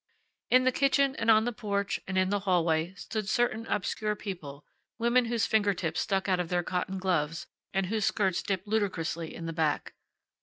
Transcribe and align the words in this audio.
In 0.49 0.63
the 0.63 0.71
kitchen 0.71 1.15
and 1.17 1.29
on 1.29 1.45
the 1.45 1.53
porch 1.53 1.99
and 2.07 2.17
in 2.17 2.29
the 2.31 2.39
hallway 2.39 2.95
stood 2.95 3.29
certain 3.29 3.67
obscure 3.67 4.15
people 4.15 4.65
women 4.97 5.25
whose 5.25 5.45
finger 5.45 5.75
tips 5.75 5.99
stuck 6.01 6.27
out 6.27 6.39
of 6.39 6.49
their 6.49 6.63
cotton 6.63 6.97
gloves, 6.97 7.45
and 7.71 7.85
whose 7.85 8.05
skirts 8.05 8.41
dipped 8.41 8.65
ludicrously 8.65 9.31
in 9.35 9.45
the 9.45 9.53
back. 9.53 9.93